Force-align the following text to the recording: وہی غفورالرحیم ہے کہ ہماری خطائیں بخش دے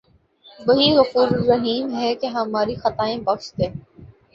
وہی 0.59 0.87
غفورالرحیم 0.95 1.93
ہے 1.95 2.13
کہ 2.15 2.27
ہماری 2.35 2.75
خطائیں 2.75 3.17
بخش 3.25 3.51
دے 3.57 3.67